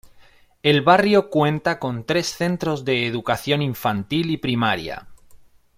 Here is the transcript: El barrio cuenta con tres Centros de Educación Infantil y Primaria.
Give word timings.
El 0.63 0.81
barrio 0.81 1.29
cuenta 1.29 1.77
con 1.77 2.07
tres 2.07 2.25
Centros 2.25 2.83
de 2.85 3.05
Educación 3.05 3.61
Infantil 3.61 4.31
y 4.31 4.37
Primaria. 4.37 5.07